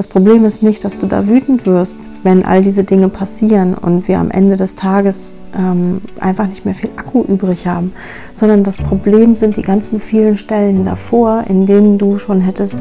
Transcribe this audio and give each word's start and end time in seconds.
Das 0.00 0.06
Problem 0.06 0.46
ist 0.46 0.62
nicht, 0.62 0.82
dass 0.82 0.98
du 0.98 1.06
da 1.06 1.28
wütend 1.28 1.66
wirst, 1.66 2.08
wenn 2.22 2.42
all 2.42 2.62
diese 2.62 2.84
Dinge 2.84 3.10
passieren 3.10 3.74
und 3.74 4.08
wir 4.08 4.18
am 4.18 4.30
Ende 4.30 4.56
des 4.56 4.74
Tages 4.74 5.34
ähm, 5.54 6.00
einfach 6.18 6.46
nicht 6.46 6.64
mehr 6.64 6.72
viel 6.72 6.88
Akku 6.96 7.22
übrig 7.24 7.66
haben, 7.66 7.92
sondern 8.32 8.64
das 8.64 8.78
Problem 8.78 9.36
sind 9.36 9.58
die 9.58 9.62
ganzen 9.62 10.00
vielen 10.00 10.38
Stellen 10.38 10.86
davor, 10.86 11.44
in 11.48 11.66
denen 11.66 11.98
du 11.98 12.16
schon 12.16 12.40
hättest 12.40 12.78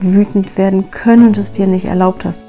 wütend 0.00 0.56
werden 0.56 0.90
können 0.90 1.26
und 1.26 1.36
es 1.36 1.52
dir 1.52 1.66
nicht 1.66 1.84
erlaubt 1.84 2.24
hast. 2.24 2.40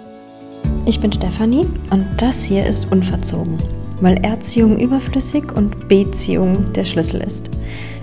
Ich 0.86 1.02
bin 1.02 1.12
Stefanie 1.12 1.68
und 1.90 2.06
das 2.16 2.42
hier 2.42 2.66
ist 2.66 2.90
Unverzogen, 2.94 3.58
weil 4.00 4.16
Erziehung 4.24 4.80
überflüssig 4.80 5.52
und 5.54 5.90
Beziehung 5.90 6.72
der 6.72 6.86
Schlüssel 6.86 7.20
ist. 7.20 7.50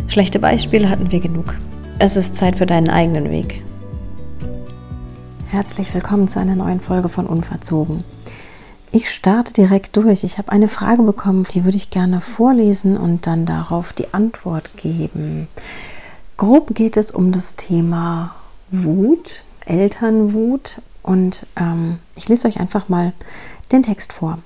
Schlechte 0.08 0.40
Beispiele 0.40 0.90
hatten 0.90 1.10
wir 1.10 1.20
genug. 1.20 1.54
Es 1.98 2.18
ist 2.18 2.36
Zeit 2.36 2.58
für 2.58 2.66
deinen 2.66 2.90
eigenen 2.90 3.30
Weg. 3.30 3.62
Herzlich 5.56 5.94
willkommen 5.94 6.28
zu 6.28 6.38
einer 6.38 6.54
neuen 6.54 6.80
Folge 6.80 7.08
von 7.08 7.26
Unverzogen. 7.26 8.04
Ich 8.92 9.08
starte 9.08 9.54
direkt 9.54 9.96
durch. 9.96 10.22
Ich 10.22 10.36
habe 10.36 10.52
eine 10.52 10.68
Frage 10.68 11.02
bekommen, 11.02 11.46
die 11.50 11.64
würde 11.64 11.78
ich 11.78 11.88
gerne 11.88 12.20
vorlesen 12.20 12.98
und 12.98 13.26
dann 13.26 13.46
darauf 13.46 13.94
die 13.94 14.12
Antwort 14.12 14.76
geben. 14.76 15.48
Grob 16.36 16.74
geht 16.74 16.98
es 16.98 17.10
um 17.10 17.32
das 17.32 17.54
Thema 17.54 18.34
Wut, 18.70 19.44
Elternwut 19.64 20.82
und 21.02 21.46
ähm, 21.58 22.00
ich 22.16 22.28
lese 22.28 22.48
euch 22.48 22.60
einfach 22.60 22.90
mal 22.90 23.14
den 23.72 23.82
Text 23.82 24.12
vor. 24.12 24.36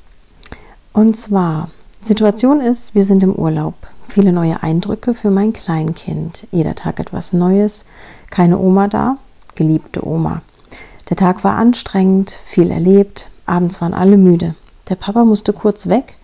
Und 0.92 1.16
zwar, 1.16 1.70
Situation 2.02 2.60
ist, 2.60 2.94
wir 2.94 3.02
sind 3.02 3.24
im 3.24 3.34
Urlaub. 3.34 3.74
Viele 4.06 4.30
neue 4.30 4.62
Eindrücke 4.62 5.14
für 5.14 5.32
mein 5.32 5.52
Kleinkind. 5.54 6.46
Jeder 6.52 6.76
Tag 6.76 7.00
etwas 7.00 7.32
Neues. 7.32 7.84
Keine 8.30 8.60
Oma 8.60 8.86
da, 8.86 9.16
geliebte 9.56 10.06
Oma. 10.06 10.42
Der 11.10 11.16
Tag 11.16 11.44
war 11.44 11.56
anstrengend, 11.56 12.38
viel 12.44 12.70
erlebt, 12.70 13.28
abends 13.44 13.80
waren 13.80 13.94
alle 13.94 14.16
müde. 14.16 14.54
Der 14.88 14.94
Papa 14.94 15.24
musste 15.24 15.52
kurz 15.52 15.88
weg, 15.88 16.16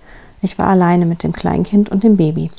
ich 0.43 0.59
war 0.59 0.69
alleine 0.69 1.07
mit 1.07 1.23
dem 1.25 1.33
Kleinkind 1.33 1.89
und 1.89 2.05
dem 2.05 2.17
Baby. 2.17 2.51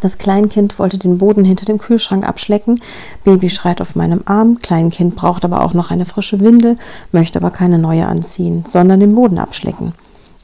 Das 0.00 0.18
Kleinkind 0.18 0.78
wollte 0.78 0.98
den 0.98 1.18
Boden 1.18 1.44
hinter 1.44 1.64
dem 1.64 1.78
Kühlschrank 1.78 2.26
abschlecken. 2.26 2.80
Baby 3.24 3.48
schreit 3.48 3.80
auf 3.80 3.96
meinem 3.96 4.22
Arm. 4.26 4.58
Kleinkind 4.60 5.16
braucht 5.16 5.44
aber 5.44 5.64
auch 5.64 5.72
noch 5.72 5.90
eine 5.90 6.04
frische 6.04 6.40
Windel, 6.40 6.76
möchte 7.10 7.38
aber 7.38 7.50
keine 7.50 7.78
neue 7.78 8.06
anziehen, 8.06 8.64
sondern 8.68 9.00
den 9.00 9.14
Boden 9.14 9.38
abschlecken. 9.38 9.94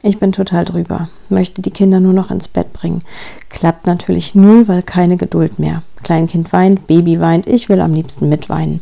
Ich 0.03 0.19
bin 0.19 0.31
total 0.31 0.65
drüber, 0.65 1.09
möchte 1.29 1.61
die 1.61 1.69
Kinder 1.69 1.99
nur 1.99 2.13
noch 2.13 2.31
ins 2.31 2.47
Bett 2.47 2.73
bringen. 2.73 3.03
Klappt 3.49 3.85
natürlich 3.85 4.33
null, 4.33 4.67
weil 4.67 4.81
keine 4.81 5.15
Geduld 5.15 5.59
mehr. 5.59 5.83
Kleinkind 6.01 6.51
weint, 6.51 6.87
Baby 6.87 7.19
weint, 7.19 7.45
ich 7.45 7.69
will 7.69 7.81
am 7.81 7.93
liebsten 7.93 8.29
mitweinen. 8.29 8.81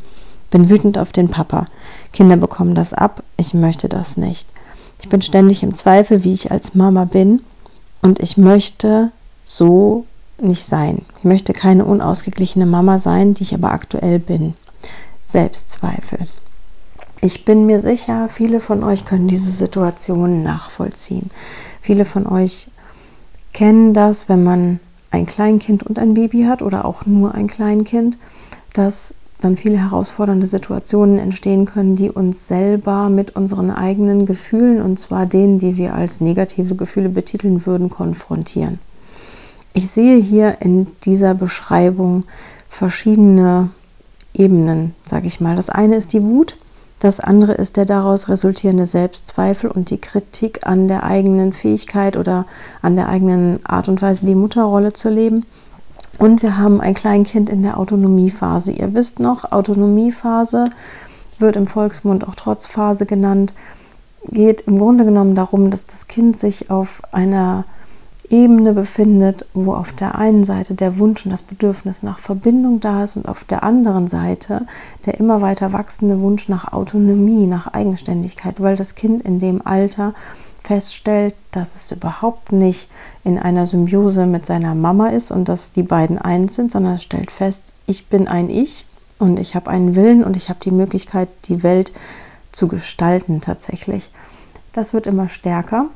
Bin 0.52 0.70
wütend 0.70 0.98
auf 0.98 1.12
den 1.12 1.30
Papa. 1.30 1.66
Kinder 2.14 2.38
bekommen 2.38 2.76
das 2.76 2.94
ab, 2.94 3.24
ich 3.38 3.54
möchte 3.54 3.90
das 3.90 4.18
nicht. 4.18 4.50
Ich 5.02 5.10
bin 5.10 5.22
ständig 5.22 5.64
im 5.64 5.74
Zweifel, 5.74 6.24
wie 6.24 6.34
ich 6.34 6.52
als 6.52 6.76
Mama 6.76 7.06
bin 7.06 7.42
und 8.02 8.20
ich 8.20 8.38
möchte 8.38 9.12
so 9.46 10.06
nicht 10.42 10.66
sein. 10.66 11.06
Ich 11.18 11.24
möchte 11.24 11.54
keine 11.54 11.86
unausgeglichene 11.86 12.66
Mama 12.66 13.00
sein, 13.00 13.34
die 13.34 13.44
ich 13.44 13.54
aber 13.54 13.72
aktuell 13.72 14.20
bin. 14.20 14.54
Selbstzweifel. 15.24 16.28
Ich 17.22 17.46
bin 17.46 17.66
mir 17.66 17.82
sicher, 17.82 18.30
viele 18.30 18.62
von 18.62 18.84
euch 18.84 19.06
können 19.06 19.28
diese 19.28 19.52
Situation 19.52 20.42
nachvollziehen. 20.44 21.30
Viele 21.82 22.06
von 22.06 22.26
euch 22.26 22.70
kennen 23.54 23.94
das, 23.94 24.30
wenn 24.30 24.44
man 24.44 24.80
ein 25.12 25.26
Kleinkind 25.26 25.84
und 25.84 26.00
ein 26.00 26.14
Baby 26.14 26.44
hat 26.44 26.62
oder 26.62 26.86
auch 26.86 27.06
nur 27.06 27.36
ein 27.36 27.48
Kleinkind, 27.48 28.18
dass 28.74 29.16
dann 29.42 29.56
viele 29.56 29.78
herausfordernde 29.78 30.48
Situationen 30.48 31.18
entstehen 31.18 31.66
können, 31.66 31.96
die 31.96 32.10
uns 32.10 32.48
selber 32.48 33.10
mit 33.10 33.36
unseren 33.36 33.72
eigenen 33.72 34.26
Gefühlen, 34.26 34.82
und 34.82 35.00
zwar 35.00 35.26
denen, 35.26 35.60
die 35.60 35.78
wir 35.78 35.94
als 35.94 36.20
negative 36.20 36.76
Gefühle 36.76 37.10
betiteln 37.10 37.66
würden, 37.66 37.90
konfrontieren. 37.90 38.80
Ich 39.74 39.90
sehe 39.90 40.18
hier 40.18 40.58
in 40.62 40.88
dieser 41.04 41.36
Beschreibung 41.36 42.26
verschiedene 42.70 43.70
Ebenen, 44.34 44.94
sage 45.06 45.28
ich 45.28 45.40
mal. 45.40 45.56
Das 45.56 45.70
eine 45.70 45.96
ist 45.96 46.12
die 46.12 46.24
Wut, 46.24 46.58
das 47.00 47.22
andere 47.22 47.54
ist 47.54 47.78
der 47.78 47.86
daraus 47.86 48.28
resultierende 48.28 48.86
Selbstzweifel 48.86 49.72
und 49.72 49.90
die 49.90 50.02
Kritik 50.02 50.68
an 50.68 50.90
der 50.90 51.04
eigenen 51.04 51.54
Fähigkeit 51.54 52.18
oder 52.18 52.46
an 52.82 52.98
der 52.98 53.08
eigenen 53.08 53.66
Art 53.66 53.88
und 53.88 54.02
Weise, 54.02 54.26
die 54.26 54.36
Mutterrolle 54.36 54.92
zu 54.92 55.10
leben. 55.10 55.46
Und 56.20 56.44
wir 56.44 56.58
haben 56.58 56.82
ein 56.82 56.94
Kleinkind 56.94 57.50
in 57.50 57.64
der 57.64 57.80
Autonomiephase. 57.80 58.74
Ihr 58.74 58.94
wisst 58.94 59.22
noch, 59.22 59.54
Autonomiephase 59.54 60.70
wird 61.40 61.56
im 61.56 61.66
Volksmund 61.66 62.28
auch 62.28 62.36
Trotzphase 62.36 63.06
genannt, 63.06 63.54
geht 64.26 64.62
im 64.62 64.78
Grunde 64.78 65.06
genommen 65.06 65.34
darum, 65.34 65.72
dass 65.72 65.86
das 65.86 66.08
Kind 66.08 66.38
sich 66.38 66.70
auf 66.70 67.02
einer 67.14 67.64
Ebene 68.30 68.74
befindet, 68.74 69.48
wo 69.54 69.74
auf 69.74 69.94
der 69.94 70.16
einen 70.16 70.44
Seite 70.44 70.74
der 70.74 71.00
Wunsch 71.00 71.26
und 71.26 71.32
das 71.32 71.42
Bedürfnis 71.42 72.04
nach 72.04 72.20
Verbindung 72.20 72.82
da 72.82 73.06
ist 73.06 73.16
und 73.16 73.28
auf 73.28 73.46
der 73.46 73.64
anderen 73.64 74.08
Seite 74.08 74.68
der 75.06 75.20
immer 75.22 75.42
weiter 75.42 75.72
wachsende 75.72 76.20
Wunsch 76.20 76.50
nach 76.50 76.74
Autonomie, 76.74 77.48
nach 77.48 77.74
Eigenständigkeit, 77.74 78.62
weil 78.62 78.76
das 78.76 78.96
Kind 78.96 79.22
in 79.22 79.40
dem 79.40 79.66
Alter 79.66 80.14
feststellt, 80.70 81.34
dass 81.50 81.74
es 81.74 81.92
überhaupt 81.92 82.52
nicht 82.52 82.92
in 83.24 83.40
einer 83.40 83.66
Symbiose 83.66 84.28
mit 84.28 84.46
seiner 84.46 84.76
Mama 84.76 85.08
ist 85.08 85.32
und 85.32 85.50
dass 85.50 85.72
die 85.72 85.82
beiden 85.82 86.20
eins 86.20 86.54
sind, 86.54 86.72
sondern 86.72 86.94
es 86.94 87.02
stellt 87.02 87.32
fest, 87.32 87.74
ich 87.88 88.06
bin 88.06 88.28
ein 88.28 88.52
Ich 88.52 88.86
und 89.18 89.40
ich 89.40 89.56
habe 89.56 89.72
einen 89.72 89.96
Willen 89.96 90.24
und 90.24 90.38
ich 90.38 90.48
habe 90.48 90.60
die 90.64 90.70
Möglichkeit, 90.70 91.28
die 91.46 91.64
Welt 91.64 91.92
zu 92.52 92.68
gestalten 92.68 93.42
tatsächlich. 93.42 94.12
Das 94.72 94.94
wird 94.94 95.08
immer 95.08 95.28
stärker 95.28 95.88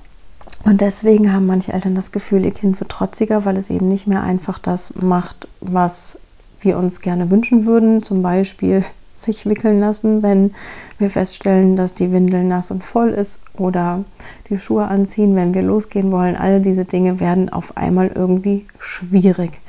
und 0.66 0.81
deswegen 0.81 1.31
haben 1.31 1.45
manche 1.45 1.72
Eltern 1.72 1.94
das 1.94 2.12
Gefühl, 2.12 2.44
ihr 2.44 2.51
Kind 2.51 2.79
wird 2.79 2.89
trotziger, 2.89 3.45
weil 3.45 3.57
es 3.57 3.69
eben 3.69 3.88
nicht 3.88 4.07
mehr 4.07 4.23
einfach 4.23 4.57
das 4.57 4.95
macht, 4.95 5.47
was 5.62 6.17
wir 6.62 6.79
uns 6.79 7.00
gerne 7.01 7.29
wünschen 7.29 7.67
würden. 7.67 8.01
Zum 8.01 8.23
Beispiel 8.23 8.83
sich 9.23 9.45
wickeln 9.45 9.79
lassen, 9.79 10.22
wenn 10.23 10.53
wir 11.00 11.09
feststellen, 11.09 11.75
dass 11.75 11.94
die 11.94 12.11
Windel 12.11 12.44
nass 12.44 12.72
und 12.72 12.84
voll 12.84 13.09
ist 13.09 13.39
oder 13.57 14.03
die 14.50 14.57
Schuhe 14.57 14.85
anziehen, 14.85 15.35
wenn 15.35 15.53
wir 15.53 15.61
losgehen 15.61 16.11
wollen. 16.11 16.35
Alle 16.35 16.61
diese 16.61 16.85
Dinge 16.85 17.19
werden 17.19 17.50
auf 17.50 17.78
einmal 17.78 18.07
irgendwie 18.07 18.66
schwierig. 18.79 19.62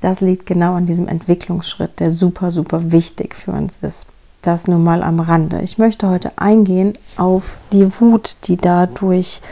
Das 0.00 0.20
liegt 0.20 0.46
genau 0.46 0.74
an 0.74 0.86
diesem 0.86 1.08
Entwicklungsschritt, 1.08 1.98
der 2.00 2.10
super, 2.10 2.50
super 2.50 2.92
wichtig 2.92 3.34
für 3.34 3.50
uns 3.50 3.78
ist. 3.82 4.06
Das 4.42 4.68
nur 4.68 4.78
mal 4.78 5.02
am 5.02 5.18
Rande. 5.18 5.60
Ich 5.62 5.78
möchte 5.78 6.08
heute 6.08 6.32
eingehen 6.36 6.96
auf 7.16 7.58
die 7.72 8.00
Wut, 8.00 8.36
die 8.44 8.56
dadurch 8.56 9.42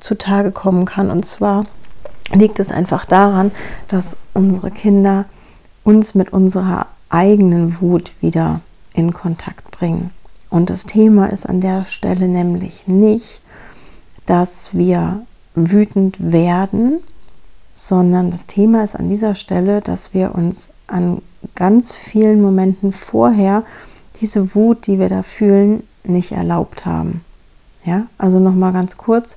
zutage 0.00 0.50
kommen 0.50 0.84
kann. 0.84 1.10
Und 1.10 1.24
zwar 1.24 1.66
liegt 2.32 2.58
es 2.58 2.72
einfach 2.72 3.04
daran, 3.04 3.52
dass 3.86 4.16
unsere 4.34 4.72
Kinder 4.72 5.26
uns 5.84 6.14
mit 6.14 6.32
unserer 6.32 6.86
eigenen 7.14 7.80
Wut 7.80 8.10
wieder 8.20 8.60
in 8.92 9.12
Kontakt 9.12 9.70
bringen. 9.70 10.10
Und 10.50 10.68
das 10.68 10.84
Thema 10.84 11.26
ist 11.26 11.46
an 11.48 11.60
der 11.60 11.84
Stelle 11.84 12.28
nämlich 12.28 12.86
nicht, 12.86 13.40
dass 14.26 14.74
wir 14.74 15.22
wütend 15.54 16.16
werden, 16.32 16.98
sondern 17.76 18.30
das 18.30 18.46
Thema 18.46 18.82
ist 18.82 18.96
an 18.96 19.08
dieser 19.08 19.34
Stelle, 19.34 19.80
dass 19.80 20.12
wir 20.12 20.34
uns 20.34 20.72
an 20.88 21.22
ganz 21.54 21.94
vielen 21.94 22.42
Momenten 22.42 22.92
vorher 22.92 23.62
diese 24.20 24.54
Wut, 24.54 24.86
die 24.86 24.98
wir 24.98 25.08
da 25.08 25.22
fühlen, 25.22 25.84
nicht 26.04 26.32
erlaubt 26.32 26.84
haben. 26.84 27.24
Ja, 27.84 28.06
also 28.18 28.40
nochmal 28.40 28.72
ganz 28.72 28.96
kurz. 28.96 29.36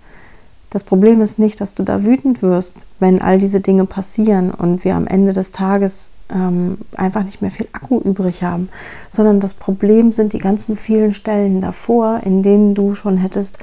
Das 0.69 0.83
Problem 0.83 1.21
ist 1.21 1.39
nicht, 1.39 1.61
dass 1.61 1.75
du 1.75 1.83
da 1.83 2.05
wütend 2.05 2.41
wirst, 2.41 2.87
wenn 2.99 3.21
all 3.21 3.37
diese 3.37 3.59
Dinge 3.59 3.85
passieren 3.85 4.51
und 4.51 4.83
wir 4.83 4.95
am 4.95 5.07
Ende 5.07 5.33
des 5.33 5.51
Tages 5.51 6.11
ähm, 6.33 6.77
einfach 6.95 7.23
nicht 7.23 7.41
mehr 7.41 7.51
viel 7.51 7.67
Akku 7.71 7.99
übrig 7.99 8.43
haben, 8.43 8.69
sondern 9.09 9.39
das 9.39 9.53
Problem 9.53 10.11
sind 10.11 10.33
die 10.33 10.39
ganzen 10.39 10.77
vielen 10.77 11.13
Stellen 11.13 11.61
davor, 11.61 12.21
in 12.23 12.43
denen 12.43 12.75
du 12.75 12.95
schon 12.95 13.17
hättest 13.17 13.59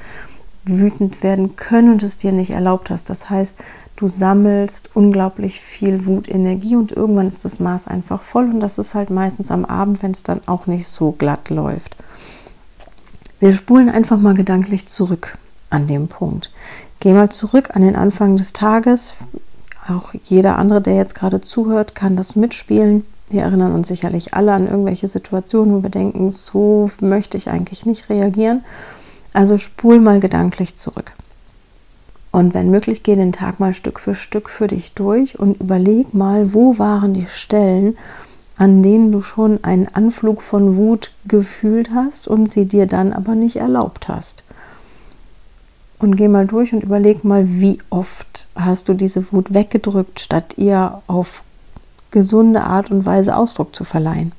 wütend 0.64 1.22
werden 1.22 1.56
können 1.56 1.92
und 1.92 2.02
es 2.02 2.16
dir 2.16 2.32
nicht 2.32 2.50
erlaubt 2.50 2.90
hast. 2.90 3.10
Das 3.10 3.28
heißt, 3.28 3.56
du 3.96 4.08
sammelst 4.08 4.90
unglaublich 4.94 5.60
viel 5.60 6.06
Wutenergie 6.06 6.76
und 6.76 6.92
irgendwann 6.92 7.26
ist 7.26 7.44
das 7.44 7.60
Maß 7.60 7.86
einfach 7.86 8.22
voll 8.22 8.50
und 8.50 8.60
das 8.60 8.78
ist 8.78 8.94
halt 8.94 9.10
meistens 9.10 9.50
am 9.50 9.64
Abend, 9.64 10.02
wenn 10.02 10.12
es 10.12 10.22
dann 10.22 10.40
auch 10.46 10.66
nicht 10.66 10.88
so 10.88 11.12
glatt 11.12 11.50
läuft. 11.50 11.96
Wir 13.40 13.52
spulen 13.52 13.90
einfach 13.90 14.18
mal 14.18 14.34
gedanklich 14.34 14.88
zurück 14.88 15.36
an 15.68 15.86
dem 15.86 16.08
Punkt. 16.08 16.50
Geh 17.00 17.12
mal 17.12 17.28
zurück 17.28 17.70
an 17.74 17.82
den 17.82 17.96
Anfang 17.96 18.36
des 18.36 18.54
Tages. 18.54 19.14
Auch 19.86 20.14
jeder 20.24 20.58
andere, 20.58 20.80
der 20.80 20.96
jetzt 20.96 21.14
gerade 21.14 21.40
zuhört, 21.40 21.94
kann 21.94 22.16
das 22.16 22.36
mitspielen. 22.36 23.04
Wir 23.28 23.42
erinnern 23.42 23.72
uns 23.72 23.88
sicherlich 23.88 24.34
alle 24.34 24.52
an 24.52 24.66
irgendwelche 24.66 25.08
Situationen, 25.08 25.74
wo 25.74 25.82
wir 25.82 25.90
denken, 25.90 26.30
so 26.30 26.90
möchte 27.00 27.36
ich 27.36 27.50
eigentlich 27.50 27.84
nicht 27.84 28.08
reagieren. 28.08 28.64
Also 29.32 29.58
spul 29.58 30.00
mal 30.00 30.20
gedanklich 30.20 30.76
zurück. 30.76 31.12
Und 32.30 32.54
wenn 32.54 32.70
möglich, 32.70 33.02
geh 33.02 33.14
den 33.14 33.32
Tag 33.32 33.60
mal 33.60 33.72
Stück 33.72 34.00
für 34.00 34.14
Stück 34.14 34.50
für 34.50 34.66
dich 34.66 34.94
durch 34.94 35.38
und 35.38 35.60
überleg 35.60 36.14
mal, 36.14 36.52
wo 36.52 36.78
waren 36.78 37.14
die 37.14 37.26
Stellen, 37.26 37.96
an 38.56 38.82
denen 38.82 39.12
du 39.12 39.22
schon 39.22 39.62
einen 39.62 39.88
Anflug 39.88 40.42
von 40.42 40.76
Wut 40.76 41.12
gefühlt 41.26 41.90
hast 41.92 42.26
und 42.28 42.50
sie 42.50 42.66
dir 42.66 42.86
dann 42.86 43.12
aber 43.12 43.34
nicht 43.34 43.56
erlaubt 43.56 44.08
hast. 44.08 44.44
Und 45.98 46.16
geh 46.16 46.28
mal 46.28 46.46
durch 46.46 46.72
und 46.72 46.82
überleg 46.82 47.24
mal, 47.24 47.44
wie 47.46 47.78
oft 47.90 48.48
hast 48.54 48.88
du 48.88 48.94
diese 48.94 49.32
Wut 49.32 49.54
weggedrückt, 49.54 50.20
statt 50.20 50.54
ihr 50.56 51.02
auf 51.06 51.42
gesunde 52.10 52.62
Art 52.62 52.90
und 52.90 53.06
Weise 53.06 53.36
Ausdruck 53.36 53.74
zu 53.74 53.84
verleihen. 53.84 54.32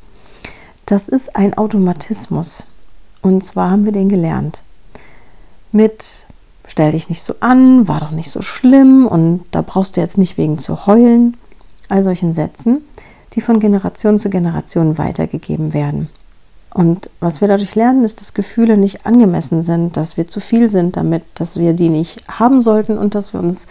Das 0.85 1.07
ist 1.07 1.35
ein 1.35 1.57
Automatismus. 1.57 2.65
Und 3.21 3.43
zwar 3.43 3.71
haben 3.71 3.85
wir 3.85 3.91
den 3.91 4.09
gelernt. 4.09 4.61
Mit 5.71 6.27
stell 6.67 6.91
dich 6.91 7.09
nicht 7.09 7.23
so 7.23 7.35
an, 7.39 7.87
war 7.87 7.99
doch 7.99 8.11
nicht 8.11 8.29
so 8.29 8.41
schlimm 8.41 9.07
und 9.07 9.43
da 9.51 9.61
brauchst 9.61 9.97
du 9.97 10.01
jetzt 10.01 10.17
nicht 10.17 10.37
wegen 10.37 10.57
zu 10.57 10.85
heulen. 10.85 11.37
All 11.89 12.03
solchen 12.03 12.33
Sätzen 12.33 12.81
die 13.35 13.41
von 13.41 13.59
Generation 13.59 14.17
zu 14.17 14.29
Generation 14.29 14.97
weitergegeben 14.97 15.73
werden. 15.73 16.09
Und 16.75 17.09
was 17.21 17.39
wir 17.39 17.47
dadurch 17.47 17.73
lernen, 17.75 18.03
ist, 18.03 18.19
dass 18.19 18.33
Gefühle 18.33 18.75
nicht 18.75 19.05
angemessen 19.05 19.63
sind, 19.63 19.95
dass 19.95 20.17
wir 20.17 20.27
zu 20.27 20.41
viel 20.41 20.69
sind 20.69 20.97
damit, 20.97 21.23
dass 21.35 21.57
wir 21.57 21.71
die 21.71 21.87
nicht 21.87 22.21
haben 22.27 22.61
sollten 22.61 22.97
und 22.97 23.15
dass 23.15 23.31
wir 23.31 23.39
uns 23.39 23.67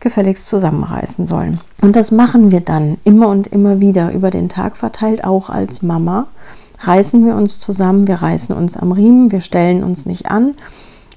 gefälligst 0.00 0.48
zusammenreißen 0.48 1.26
sollen. 1.26 1.60
Und 1.82 1.94
das 1.94 2.10
machen 2.10 2.50
wir 2.50 2.60
dann 2.60 2.96
immer 3.04 3.28
und 3.28 3.48
immer 3.48 3.80
wieder 3.80 4.12
über 4.12 4.30
den 4.30 4.48
Tag 4.48 4.78
verteilt, 4.78 5.24
auch 5.24 5.50
als 5.50 5.82
Mama. 5.82 6.26
Reißen 6.80 7.22
wir 7.26 7.34
uns 7.34 7.60
zusammen, 7.60 8.08
wir 8.08 8.14
reißen 8.14 8.56
uns 8.56 8.78
am 8.78 8.92
Riemen, 8.92 9.30
wir 9.30 9.42
stellen 9.42 9.84
uns 9.84 10.06
nicht 10.06 10.30
an 10.30 10.54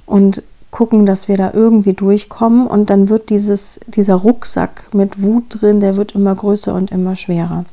und 0.06 0.44
gucken, 0.70 1.06
dass 1.06 1.30
wir 1.30 1.38
da 1.38 1.52
irgendwie 1.54 1.94
durchkommen. 1.94 2.68
Und 2.68 2.90
dann 2.90 3.08
wird 3.08 3.30
dieses, 3.30 3.80
dieser 3.88 4.16
Rucksack 4.16 4.84
mit 4.92 5.22
Wut 5.24 5.62
drin, 5.62 5.80
der 5.80 5.96
wird 5.96 6.12
immer 6.12 6.36
größer 6.36 6.76
und 6.76 6.92
immer 6.92 7.16
schwerer. 7.16 7.64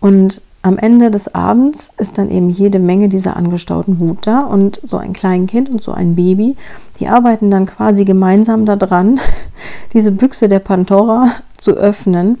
Und 0.00 0.42
am 0.64 0.78
Ende 0.78 1.10
des 1.10 1.34
Abends 1.34 1.90
ist 1.98 2.16
dann 2.16 2.30
eben 2.30 2.48
jede 2.48 2.78
Menge 2.78 3.10
dieser 3.10 3.36
angestauten 3.36 4.00
Wut 4.00 4.26
da 4.26 4.40
und 4.44 4.80
so 4.82 4.96
ein 4.96 5.12
Kleinkind 5.12 5.68
und 5.68 5.82
so 5.82 5.92
ein 5.92 6.16
Baby, 6.16 6.56
die 6.98 7.08
arbeiten 7.08 7.50
dann 7.50 7.66
quasi 7.66 8.06
gemeinsam 8.06 8.64
daran, 8.64 9.20
diese 9.92 10.10
Büchse 10.10 10.48
der 10.48 10.60
Pandora 10.60 11.32
zu 11.58 11.72
öffnen. 11.72 12.38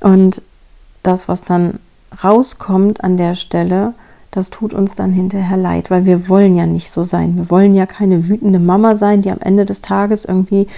Und 0.00 0.42
das, 1.02 1.26
was 1.26 1.42
dann 1.42 1.80
rauskommt 2.22 3.02
an 3.02 3.16
der 3.16 3.34
Stelle, 3.34 3.94
das 4.30 4.50
tut 4.50 4.72
uns 4.72 4.94
dann 4.94 5.10
hinterher 5.10 5.56
leid, 5.56 5.90
weil 5.90 6.06
wir 6.06 6.28
wollen 6.28 6.54
ja 6.54 6.66
nicht 6.66 6.92
so 6.92 7.02
sein. 7.02 7.36
Wir 7.36 7.50
wollen 7.50 7.74
ja 7.74 7.86
keine 7.86 8.28
wütende 8.28 8.60
Mama 8.60 8.94
sein, 8.94 9.22
die 9.22 9.30
am 9.32 9.40
Ende 9.40 9.64
des 9.64 9.80
Tages 9.80 10.24
irgendwie 10.24 10.68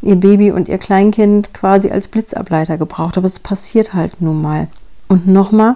ihr 0.00 0.14
Baby 0.14 0.52
und 0.52 0.68
ihr 0.68 0.78
Kleinkind 0.78 1.52
quasi 1.54 1.90
als 1.90 2.06
Blitzableiter 2.06 2.78
gebraucht. 2.78 3.18
Aber 3.18 3.26
es 3.26 3.40
passiert 3.40 3.94
halt 3.94 4.22
nun 4.22 4.40
mal. 4.40 4.68
Und 5.08 5.26
nochmal, 5.26 5.74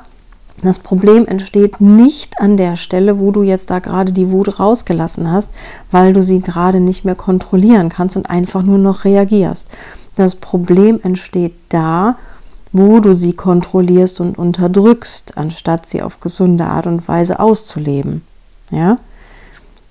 das 0.63 0.79
Problem 0.79 1.27
entsteht 1.27 1.81
nicht 1.81 2.41
an 2.41 2.57
der 2.57 2.77
Stelle, 2.77 3.19
wo 3.19 3.31
du 3.31 3.43
jetzt 3.43 3.71
da 3.71 3.81
gerade 3.81 4.13
die 4.13 4.31
Wut 4.31 4.59
rausgelassen 4.61 5.31
hast, 5.31 5.51
weil 5.91 6.13
du 6.13 6.23
sie 6.23 6.41
gerade 6.41 6.81
nicht 6.81 7.05
mehr 7.05 7.17
kontrollieren 7.17 7.89
kannst 7.89 8.17
und 8.17 8.31
einfach 8.31 8.63
nur 8.63 8.79
noch 8.79 9.05
reagierst. 9.05 9.69
Das 10.17 10.37
Problem 10.37 11.01
entsteht 11.03 11.55
da, 11.69 12.17
wo 12.73 13.01
du 13.01 13.15
sie 13.15 13.35
kontrollierst 13.35 14.21
und 14.21 14.39
unterdrückst, 14.39 15.37
anstatt 15.37 15.87
sie 15.87 16.03
auf 16.03 16.21
gesunde 16.21 16.65
Art 16.65 16.87
und 16.87 17.07
Weise 17.09 17.41
auszuleben. 17.41 18.23
Ja? 18.71 18.99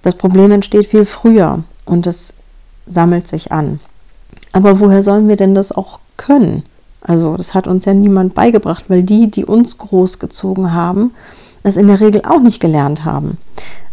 Das 0.01 0.15
Problem 0.15 0.51
entsteht 0.51 0.87
viel 0.87 1.05
früher 1.05 1.63
und 1.85 2.07
es 2.07 2.33
sammelt 2.87 3.27
sich 3.27 3.51
an. 3.51 3.79
Aber 4.51 4.79
woher 4.79 5.03
sollen 5.03 5.27
wir 5.27 5.35
denn 5.35 5.55
das 5.55 5.71
auch 5.71 5.99
können? 6.17 6.63
Also 7.03 7.35
das 7.35 7.53
hat 7.53 7.67
uns 7.67 7.85
ja 7.85 7.93
niemand 7.93 8.33
beigebracht, 8.33 8.85
weil 8.87 9.03
die, 9.03 9.29
die 9.29 9.45
uns 9.45 9.77
großgezogen 9.77 10.73
haben, 10.73 11.11
es 11.63 11.77
in 11.77 11.87
der 11.87 11.99
Regel 11.99 12.21
auch 12.25 12.39
nicht 12.39 12.59
gelernt 12.59 13.05
haben. 13.05 13.37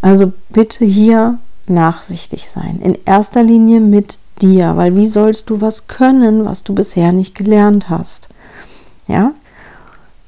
Also 0.01 0.33
bitte 0.51 0.85
hier 0.85 1.39
nachsichtig 1.67 2.49
sein. 2.49 2.81
In 2.83 2.97
erster 3.05 3.43
Linie 3.43 3.81
mit 3.81 4.19
dir, 4.41 4.77
weil 4.77 4.97
wie 4.97 5.07
sollst 5.07 5.51
du 5.51 5.61
was 5.61 5.87
können, 5.87 6.45
was 6.45 6.65
du 6.65 6.75
bisher 6.75 7.12
nicht 7.12 7.35
gelernt 7.35 7.91
hast? 7.91 8.29
Ja? 9.07 9.33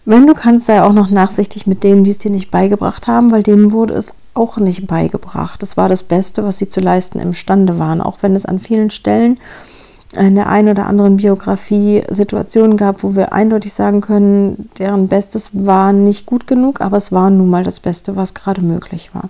Wenn 0.05 0.26
du 0.26 0.35
kannst, 0.35 0.67
sei 0.67 0.82
auch 0.82 0.93
noch 0.93 1.11
nachsichtig 1.11 1.67
mit 1.67 1.85
denen, 1.85 2.05
die 2.05 2.11
es 2.11 2.19
dir 2.19 2.31
nicht 2.31 2.50
beigebracht 2.50 3.06
haben, 3.06 3.31
weil 3.31 3.43
denen 3.43 3.73
wurde 3.73 3.94
es 3.94 4.12
auch 4.35 4.56
nicht 4.56 4.87
beigebracht. 4.87 5.62
Das 5.62 5.76
war 5.76 5.88
das 5.88 6.02
Beste, 6.02 6.44
was 6.44 6.58
sie 6.58 6.69
zu 6.69 6.81
leisten 6.81 7.20
imstande 7.20 7.78
waren, 7.78 8.00
auch 8.00 8.19
wenn 8.23 8.35
es 8.35 8.46
an 8.46 8.58
vielen 8.58 8.90
Stellen 8.90 9.38
in 10.17 10.35
der 10.35 10.49
einen 10.49 10.69
oder 10.69 10.87
anderen 10.87 11.17
Biografie 11.17 12.03
Situationen 12.09 12.76
gab, 12.76 13.03
wo 13.03 13.14
wir 13.14 13.32
eindeutig 13.32 13.73
sagen 13.73 14.00
können, 14.00 14.69
deren 14.79 15.09
Bestes 15.09 15.50
war 15.53 15.93
nicht 15.93 16.26
gut 16.26 16.47
genug, 16.47 16.81
aber 16.81 16.97
es 16.97 17.12
war 17.12 17.31
nun 17.31 17.49
mal 17.49 17.64
das 17.64 17.81
Beste, 17.81 18.17
was 18.17 18.35
gerade 18.35 18.61
möglich 18.61 19.11
war. 19.14 19.29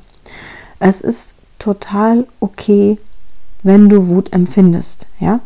Es 0.80 1.00
ist 1.00 1.34
total 1.58 2.26
okay, 2.40 2.98
wenn 3.62 3.88
du 3.88 4.08
Wut 4.08 4.32
empfindest. 4.32 5.06
Ja? 5.20 5.40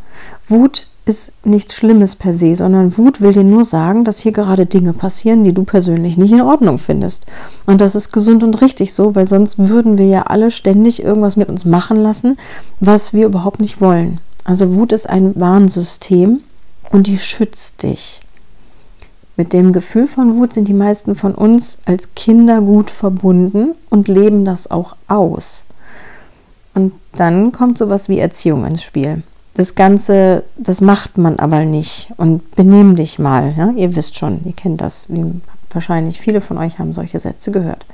Wut 0.48 0.88
ist 1.04 1.32
nichts 1.44 1.74
Schlimmes 1.74 2.16
per 2.16 2.32
se, 2.32 2.56
sondern 2.56 2.98
Wut 2.98 3.20
will 3.20 3.32
dir 3.32 3.44
nur 3.44 3.64
sagen, 3.64 4.04
dass 4.04 4.18
hier 4.18 4.32
gerade 4.32 4.66
Dinge 4.66 4.92
passieren, 4.92 5.44
die 5.44 5.52
du 5.52 5.62
persönlich 5.62 6.18
nicht 6.18 6.32
in 6.32 6.40
Ordnung 6.40 6.78
findest. 6.78 7.26
Und 7.64 7.80
das 7.80 7.94
ist 7.94 8.10
gesund 8.12 8.42
und 8.42 8.60
richtig 8.60 8.92
so, 8.92 9.14
weil 9.14 9.28
sonst 9.28 9.58
würden 9.58 9.98
wir 9.98 10.06
ja 10.06 10.22
alle 10.22 10.50
ständig 10.50 11.02
irgendwas 11.02 11.36
mit 11.36 11.48
uns 11.48 11.64
machen 11.64 11.98
lassen, 11.98 12.36
was 12.80 13.12
wir 13.12 13.26
überhaupt 13.26 13.60
nicht 13.60 13.80
wollen. 13.80 14.18
Also 14.46 14.76
Wut 14.76 14.92
ist 14.92 15.08
ein 15.08 15.34
Warnsystem 15.34 16.40
und 16.92 17.08
die 17.08 17.18
schützt 17.18 17.82
dich. 17.82 18.20
Mit 19.36 19.52
dem 19.52 19.72
Gefühl 19.72 20.06
von 20.06 20.36
Wut 20.36 20.52
sind 20.52 20.68
die 20.68 20.72
meisten 20.72 21.16
von 21.16 21.34
uns 21.34 21.78
als 21.84 22.14
Kinder 22.14 22.60
gut 22.60 22.88
verbunden 22.88 23.74
und 23.90 24.06
leben 24.06 24.44
das 24.44 24.70
auch 24.70 24.96
aus. 25.08 25.64
Und 26.74 26.92
dann 27.16 27.50
kommt 27.50 27.76
sowas 27.76 28.08
wie 28.08 28.20
Erziehung 28.20 28.64
ins 28.64 28.84
Spiel. 28.84 29.24
Das 29.54 29.74
Ganze, 29.74 30.44
das 30.56 30.80
macht 30.80 31.18
man 31.18 31.40
aber 31.40 31.64
nicht. 31.64 32.08
Und 32.16 32.54
benimm 32.54 32.94
dich 32.94 33.18
mal. 33.18 33.52
Ja? 33.58 33.72
Ihr 33.74 33.96
wisst 33.96 34.16
schon, 34.16 34.42
ihr 34.44 34.52
kennt 34.52 34.80
das. 34.80 35.10
Wie 35.10 35.24
wahrscheinlich 35.70 36.20
viele 36.20 36.40
von 36.40 36.56
euch 36.56 36.78
haben 36.78 36.92
solche 36.92 37.18
Sätze 37.18 37.50
gehört. 37.50 37.84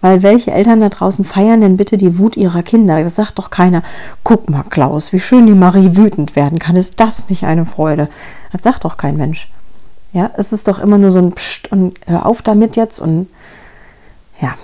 Weil 0.00 0.22
welche 0.22 0.50
Eltern 0.50 0.80
da 0.80 0.88
draußen 0.88 1.24
feiern 1.24 1.60
denn 1.60 1.76
bitte 1.76 1.96
die 1.96 2.18
Wut 2.18 2.36
ihrer 2.36 2.62
Kinder? 2.62 3.02
Das 3.02 3.16
sagt 3.16 3.38
doch 3.38 3.50
keiner, 3.50 3.82
guck 4.24 4.48
mal, 4.48 4.64
Klaus, 4.68 5.12
wie 5.12 5.20
schön 5.20 5.46
die 5.46 5.52
Marie 5.52 5.96
wütend 5.96 6.36
werden 6.36 6.58
kann. 6.58 6.76
Ist 6.76 7.00
das 7.00 7.28
nicht 7.28 7.44
eine 7.44 7.66
Freude? 7.66 8.08
Das 8.52 8.62
sagt 8.62 8.84
doch 8.84 8.96
kein 8.96 9.16
Mensch. 9.16 9.50
Ja, 10.12 10.30
es 10.36 10.52
ist 10.52 10.68
doch 10.68 10.78
immer 10.78 10.98
nur 10.98 11.10
so 11.10 11.18
ein 11.18 11.32
Psst 11.32 11.70
und 11.70 11.98
hör 12.06 12.26
auf 12.26 12.42
damit 12.42 12.76
jetzt 12.76 13.00
und 13.00 13.28
ja. 14.40 14.54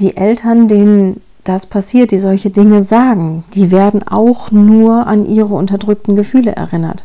Die 0.00 0.16
Eltern, 0.16 0.66
denen 0.68 1.20
das 1.44 1.66
passiert, 1.66 2.10
die 2.10 2.18
solche 2.18 2.50
Dinge 2.50 2.82
sagen, 2.82 3.44
die 3.54 3.70
werden 3.70 4.06
auch 4.06 4.50
nur 4.50 5.06
an 5.06 5.26
ihre 5.26 5.54
unterdrückten 5.54 6.16
Gefühle 6.16 6.54
erinnert 6.54 7.04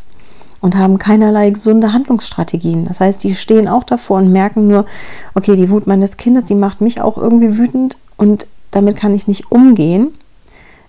und 0.60 0.76
haben 0.76 0.98
keinerlei 0.98 1.50
gesunde 1.50 1.92
Handlungsstrategien. 1.92 2.84
Das 2.86 3.00
heißt, 3.00 3.22
die 3.22 3.34
stehen 3.34 3.68
auch 3.68 3.84
davor 3.84 4.18
und 4.18 4.32
merken 4.32 4.64
nur, 4.64 4.86
okay, 5.34 5.56
die 5.56 5.70
Wut 5.70 5.86
meines 5.86 6.16
Kindes, 6.16 6.44
die 6.44 6.54
macht 6.54 6.80
mich 6.80 7.00
auch 7.00 7.16
irgendwie 7.16 7.58
wütend 7.58 7.96
und 8.16 8.46
damit 8.70 8.96
kann 8.96 9.14
ich 9.14 9.26
nicht 9.28 9.50
umgehen. 9.50 10.08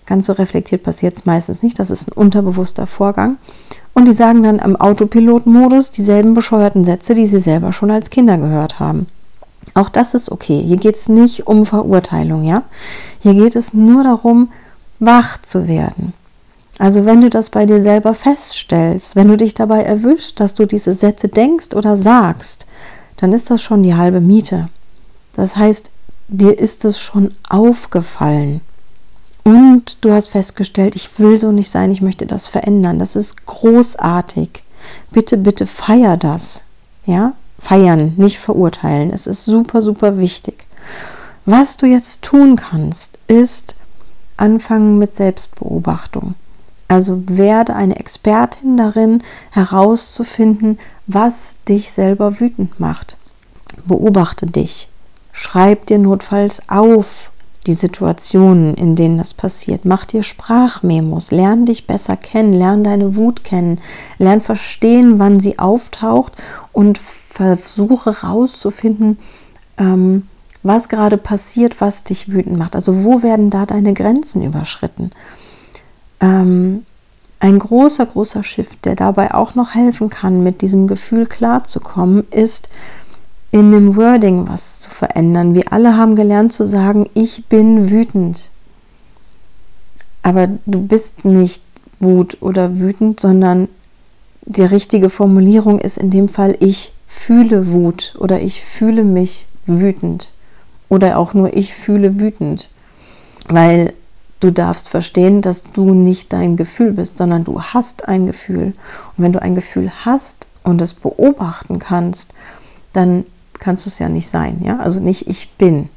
Ganz 0.06 0.26
so 0.26 0.32
reflektiert 0.32 0.82
passiert 0.82 1.14
es 1.16 1.24
meistens 1.24 1.62
nicht. 1.62 1.78
Das 1.78 1.88
ist 1.88 2.08
ein 2.08 2.12
unterbewusster 2.12 2.88
Vorgang. 2.88 3.36
Und 3.94 4.08
die 4.08 4.12
sagen 4.12 4.42
dann 4.42 4.58
im 4.58 4.74
Autopilotmodus 4.74 5.90
dieselben 5.90 6.34
bescheuerten 6.34 6.84
Sätze, 6.84 7.14
die 7.14 7.28
sie 7.28 7.38
selber 7.38 7.72
schon 7.72 7.92
als 7.92 8.10
Kinder 8.10 8.36
gehört 8.36 8.80
haben. 8.80 9.06
Auch 9.74 9.88
das 9.88 10.14
ist 10.14 10.32
okay. 10.32 10.60
Hier 10.60 10.78
geht 10.78 10.96
es 10.96 11.08
nicht 11.08 11.46
um 11.46 11.64
Verurteilung, 11.64 12.44
ja. 12.44 12.62
Hier 13.20 13.34
geht 13.34 13.54
es 13.54 13.72
nur 13.72 14.02
darum, 14.02 14.50
wach 14.98 15.40
zu 15.42 15.68
werden. 15.68 16.12
Also 16.80 17.04
wenn 17.04 17.20
du 17.20 17.28
das 17.28 17.50
bei 17.50 17.66
dir 17.66 17.82
selber 17.82 18.14
feststellst, 18.14 19.14
wenn 19.14 19.28
du 19.28 19.36
dich 19.36 19.52
dabei 19.52 19.82
erwischst, 19.82 20.40
dass 20.40 20.54
du 20.54 20.66
diese 20.66 20.94
Sätze 20.94 21.28
denkst 21.28 21.74
oder 21.74 21.98
sagst, 21.98 22.64
dann 23.18 23.34
ist 23.34 23.50
das 23.50 23.62
schon 23.62 23.82
die 23.82 23.96
halbe 23.96 24.22
Miete. 24.22 24.70
Das 25.34 25.56
heißt, 25.56 25.90
dir 26.28 26.58
ist 26.58 26.86
es 26.86 26.98
schon 26.98 27.34
aufgefallen. 27.50 28.62
Und 29.44 29.98
du 30.00 30.10
hast 30.10 30.28
festgestellt, 30.28 30.96
ich 30.96 31.18
will 31.18 31.36
so 31.36 31.52
nicht 31.52 31.70
sein, 31.70 31.92
ich 31.92 32.00
möchte 32.00 32.24
das 32.24 32.46
verändern. 32.46 32.98
Das 32.98 33.14
ist 33.14 33.44
großartig. 33.44 34.62
Bitte, 35.10 35.36
bitte 35.36 35.66
feier 35.66 36.16
das. 36.16 36.62
Ja? 37.04 37.34
Feiern, 37.58 38.14
nicht 38.16 38.38
verurteilen. 38.38 39.12
Es 39.12 39.26
ist 39.26 39.44
super, 39.44 39.82
super 39.82 40.16
wichtig. 40.16 40.64
Was 41.44 41.76
du 41.76 41.84
jetzt 41.84 42.22
tun 42.22 42.56
kannst, 42.56 43.18
ist 43.28 43.74
anfangen 44.38 44.96
mit 44.96 45.14
Selbstbeobachtung. 45.14 46.36
Also 46.90 47.22
werde 47.28 47.76
eine 47.76 48.00
Expertin 48.00 48.76
darin, 48.76 49.22
herauszufinden, 49.52 50.80
was 51.06 51.54
dich 51.68 51.92
selber 51.92 52.40
wütend 52.40 52.80
macht. 52.80 53.16
Beobachte 53.86 54.46
dich. 54.46 54.88
Schreib 55.30 55.86
dir 55.86 55.98
notfalls 55.98 56.68
auf, 56.68 57.30
die 57.68 57.74
Situationen, 57.74 58.74
in 58.74 58.96
denen 58.96 59.18
das 59.18 59.34
passiert. 59.34 59.84
Mach 59.84 60.04
dir 60.04 60.24
Sprachmemos, 60.24 61.30
lern 61.30 61.64
dich 61.64 61.86
besser 61.86 62.16
kennen, 62.16 62.54
lern 62.54 62.82
deine 62.82 63.14
Wut 63.14 63.44
kennen, 63.44 63.78
lern 64.18 64.40
verstehen, 64.40 65.20
wann 65.20 65.38
sie 65.38 65.60
auftaucht 65.60 66.32
und 66.72 66.98
versuche 66.98 68.22
rauszufinden, 68.22 69.16
ähm, 69.78 70.26
was 70.64 70.88
gerade 70.88 71.18
passiert, 71.18 71.80
was 71.80 72.02
dich 72.02 72.32
wütend 72.32 72.58
macht. 72.58 72.74
Also 72.74 73.04
wo 73.04 73.22
werden 73.22 73.48
da 73.48 73.64
deine 73.64 73.94
Grenzen 73.94 74.42
überschritten? 74.42 75.12
Ähm, 76.20 76.84
ein 77.38 77.58
großer, 77.58 78.04
großer 78.04 78.42
Shift, 78.42 78.84
der 78.84 78.96
dabei 78.96 79.32
auch 79.32 79.54
noch 79.54 79.74
helfen 79.74 80.10
kann, 80.10 80.42
mit 80.42 80.60
diesem 80.60 80.86
Gefühl 80.86 81.26
klarzukommen, 81.26 82.24
ist, 82.30 82.68
in 83.50 83.72
dem 83.72 83.96
Wording 83.96 84.46
was 84.48 84.80
zu 84.80 84.90
verändern. 84.90 85.54
Wir 85.54 85.72
alle 85.72 85.96
haben 85.96 86.14
gelernt 86.16 86.52
zu 86.52 86.66
sagen, 86.66 87.08
ich 87.14 87.46
bin 87.46 87.90
wütend. 87.90 88.50
Aber 90.22 90.48
du 90.66 90.86
bist 90.86 91.24
nicht 91.24 91.62
wut 91.98 92.36
oder 92.40 92.78
wütend, 92.78 93.20
sondern 93.20 93.68
die 94.42 94.62
richtige 94.62 95.10
Formulierung 95.10 95.80
ist 95.80 95.98
in 95.98 96.10
dem 96.10 96.28
Fall, 96.28 96.56
ich 96.60 96.92
fühle 97.08 97.72
Wut 97.72 98.14
oder 98.18 98.40
ich 98.40 98.62
fühle 98.64 99.04
mich 99.04 99.46
wütend. 99.66 100.32
Oder 100.88 101.18
auch 101.18 101.34
nur 101.34 101.56
ich 101.56 101.74
fühle 101.74 102.20
wütend. 102.20 102.68
Weil 103.48 103.94
du 104.40 104.50
darfst 104.50 104.88
verstehen, 104.88 105.42
dass 105.42 105.62
du 105.62 105.94
nicht 105.94 106.32
dein 106.32 106.56
Gefühl 106.56 106.92
bist, 106.92 107.18
sondern 107.18 107.44
du 107.44 107.62
hast 107.62 108.08
ein 108.08 108.26
Gefühl. 108.26 108.74
Und 109.16 109.24
wenn 109.24 109.32
du 109.32 109.40
ein 109.40 109.54
Gefühl 109.54 109.90
hast 110.04 110.48
und 110.64 110.80
es 110.80 110.94
beobachten 110.94 111.78
kannst, 111.78 112.34
dann 112.92 113.24
kannst 113.58 113.86
du 113.86 113.90
es 113.90 113.98
ja 113.98 114.08
nicht 114.08 114.28
sein. 114.28 114.60
Ja? 114.64 114.78
Also 114.78 114.98
nicht 115.00 115.28
ich 115.28 115.50
bin. 115.52 115.88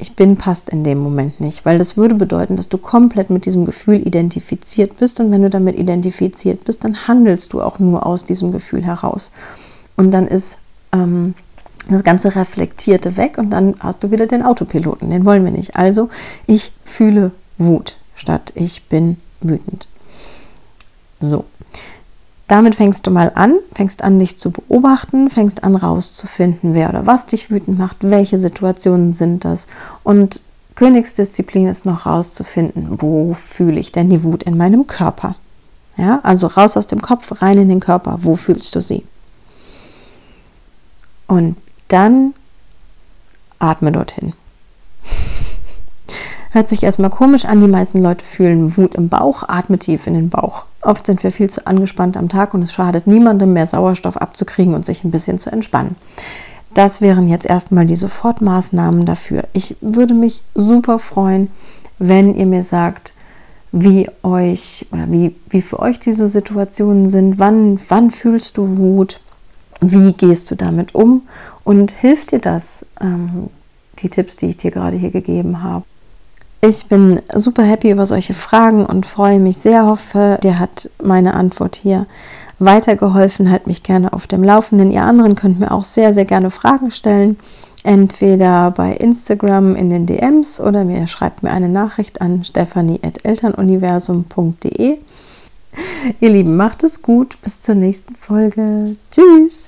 Ich 0.00 0.14
bin 0.14 0.36
passt 0.36 0.68
in 0.68 0.84
dem 0.84 0.98
Moment 0.98 1.40
nicht, 1.40 1.64
weil 1.64 1.78
das 1.78 1.96
würde 1.96 2.14
bedeuten, 2.14 2.54
dass 2.54 2.68
du 2.68 2.78
komplett 2.78 3.30
mit 3.30 3.46
diesem 3.46 3.64
Gefühl 3.64 4.06
identifiziert 4.06 4.96
bist 4.96 5.18
und 5.18 5.32
wenn 5.32 5.42
du 5.42 5.50
damit 5.50 5.76
identifiziert 5.76 6.62
bist, 6.64 6.84
dann 6.84 7.08
handelst 7.08 7.52
du 7.52 7.60
auch 7.60 7.80
nur 7.80 8.06
aus 8.06 8.24
diesem 8.24 8.52
Gefühl 8.52 8.84
heraus. 8.84 9.32
Und 9.96 10.12
dann 10.12 10.28
ist 10.28 10.58
ähm, 10.92 11.34
das 11.94 12.04
ganze 12.04 12.34
Reflektierte 12.34 13.16
weg 13.16 13.38
und 13.38 13.50
dann 13.50 13.74
hast 13.80 14.02
du 14.04 14.10
wieder 14.10 14.26
den 14.26 14.42
Autopiloten. 14.42 15.10
Den 15.10 15.24
wollen 15.24 15.44
wir 15.44 15.52
nicht. 15.52 15.76
Also 15.76 16.10
ich 16.46 16.72
fühle 16.84 17.32
Wut 17.56 17.96
statt 18.18 18.52
ich 18.54 18.84
bin 18.84 19.16
wütend. 19.40 19.86
So, 21.20 21.44
damit 22.46 22.74
fängst 22.74 23.06
du 23.06 23.10
mal 23.10 23.32
an, 23.34 23.56
fängst 23.74 24.02
an, 24.02 24.18
dich 24.18 24.38
zu 24.38 24.50
beobachten, 24.50 25.30
fängst 25.30 25.64
an, 25.64 25.76
rauszufinden, 25.76 26.74
wer 26.74 26.90
oder 26.90 27.06
was 27.06 27.26
dich 27.26 27.50
wütend 27.50 27.78
macht, 27.78 27.96
welche 28.00 28.38
Situationen 28.38 29.14
sind 29.14 29.44
das. 29.44 29.66
Und 30.04 30.40
Königsdisziplin 30.74 31.68
ist 31.68 31.86
noch 31.86 32.06
rauszufinden, 32.06 33.00
wo 33.00 33.34
fühle 33.34 33.80
ich 33.80 33.90
denn 33.90 34.10
die 34.10 34.22
Wut 34.22 34.44
in 34.44 34.56
meinem 34.56 34.86
Körper. 34.86 35.34
Ja, 35.96 36.20
also 36.22 36.46
raus 36.46 36.76
aus 36.76 36.86
dem 36.86 37.02
Kopf, 37.02 37.42
rein 37.42 37.58
in 37.58 37.68
den 37.68 37.80
Körper. 37.80 38.20
Wo 38.22 38.36
fühlst 38.36 38.76
du 38.76 38.80
sie? 38.80 39.04
Und 41.26 41.56
dann 41.88 42.34
atme 43.58 43.92
dorthin. 43.92 44.34
Hört 46.50 46.68
sich 46.68 46.82
erstmal 46.82 47.10
komisch 47.10 47.44
an, 47.44 47.60
die 47.60 47.68
meisten 47.68 48.02
Leute 48.02 48.24
fühlen 48.24 48.76
Wut 48.76 48.94
im 48.94 49.08
Bauch, 49.08 49.44
atme 49.46 49.78
tief 49.78 50.06
in 50.06 50.14
den 50.14 50.30
Bauch. 50.30 50.64
Oft 50.80 51.06
sind 51.06 51.22
wir 51.22 51.32
viel 51.32 51.50
zu 51.50 51.66
angespannt 51.66 52.16
am 52.16 52.28
Tag 52.28 52.54
und 52.54 52.62
es 52.62 52.72
schadet 52.72 53.06
niemandem 53.06 53.52
mehr 53.52 53.66
Sauerstoff 53.66 54.16
abzukriegen 54.16 54.74
und 54.74 54.86
sich 54.86 55.04
ein 55.04 55.10
bisschen 55.10 55.38
zu 55.38 55.50
entspannen. 55.50 55.96
Das 56.74 57.00
wären 57.00 57.28
jetzt 57.28 57.46
erstmal 57.46 57.86
die 57.86 57.96
Sofortmaßnahmen 57.96 59.04
dafür. 59.04 59.44
Ich 59.52 59.76
würde 59.80 60.14
mich 60.14 60.42
super 60.54 60.98
freuen, 60.98 61.50
wenn 61.98 62.34
ihr 62.34 62.46
mir 62.46 62.62
sagt, 62.62 63.14
wie 63.72 64.08
euch 64.22 64.86
oder 64.92 65.10
wie, 65.10 65.34
wie 65.50 65.62
für 65.62 65.80
euch 65.80 65.98
diese 65.98 66.28
Situationen 66.28 67.08
sind. 67.08 67.38
Wann, 67.38 67.80
wann 67.88 68.10
fühlst 68.10 68.56
du 68.56 68.78
Wut? 68.78 69.20
Wie 69.80 70.12
gehst 70.12 70.50
du 70.50 70.54
damit 70.54 70.94
um? 70.94 71.22
Und 71.68 71.92
hilft 71.92 72.32
dir 72.32 72.38
das, 72.38 72.86
ähm, 72.98 73.50
die 73.98 74.08
Tipps, 74.08 74.36
die 74.36 74.46
ich 74.46 74.56
dir 74.56 74.70
gerade 74.70 74.96
hier 74.96 75.10
gegeben 75.10 75.62
habe? 75.62 75.84
Ich 76.62 76.86
bin 76.86 77.20
super 77.34 77.62
happy 77.62 77.90
über 77.90 78.06
solche 78.06 78.32
Fragen 78.32 78.86
und 78.86 79.04
freue 79.04 79.38
mich 79.38 79.58
sehr. 79.58 79.84
Hoffe, 79.84 80.38
dir 80.42 80.58
hat 80.58 80.88
meine 81.02 81.34
Antwort 81.34 81.76
hier 81.76 82.06
weitergeholfen. 82.58 83.50
Halt 83.50 83.66
mich 83.66 83.82
gerne 83.82 84.14
auf 84.14 84.26
dem 84.26 84.44
Laufenden. 84.44 84.90
Ihr 84.90 85.02
anderen 85.02 85.34
könnt 85.34 85.60
mir 85.60 85.70
auch 85.70 85.84
sehr, 85.84 86.14
sehr 86.14 86.24
gerne 86.24 86.48
Fragen 86.48 86.90
stellen. 86.90 87.38
Entweder 87.84 88.70
bei 88.70 88.94
Instagram 88.94 89.76
in 89.76 89.90
den 89.90 90.06
DMs 90.06 90.60
oder 90.60 90.84
mir 90.84 91.06
schreibt 91.06 91.42
mir 91.42 91.50
eine 91.50 91.68
Nachricht 91.68 92.22
an 92.22 92.44
stephanie.elternuniversum.de. 92.44 94.96
Ihr 96.18 96.30
Lieben, 96.30 96.56
macht 96.56 96.82
es 96.82 97.02
gut. 97.02 97.36
Bis 97.42 97.60
zur 97.60 97.74
nächsten 97.74 98.16
Folge. 98.16 98.96
Tschüss. 99.10 99.67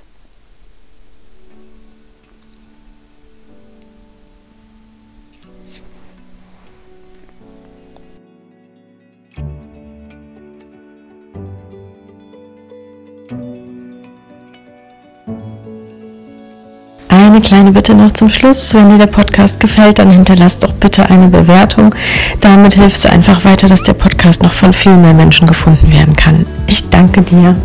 Eine 17.30 17.40
kleine 17.40 17.70
Bitte 17.70 17.94
noch 17.94 18.10
zum 18.12 18.28
Schluss. 18.28 18.74
Wenn 18.74 18.88
dir 18.88 18.98
der 18.98 19.06
Podcast 19.06 19.60
gefällt, 19.60 19.98
dann 19.98 20.10
hinterlass 20.10 20.58
doch 20.58 20.72
bitte 20.72 21.08
eine 21.08 21.28
Bewertung. 21.28 21.94
Damit 22.40 22.74
hilfst 22.74 23.04
du 23.04 23.10
einfach 23.10 23.44
weiter, 23.44 23.68
dass 23.68 23.82
der 23.82 23.94
Podcast 23.94 24.42
noch 24.42 24.52
von 24.52 24.72
viel 24.72 24.96
mehr 24.96 25.14
Menschen 25.14 25.46
gefunden 25.46 25.92
werden 25.92 26.16
kann. 26.16 26.44
Ich 26.66 26.88
danke 26.90 27.22
dir. 27.22 27.56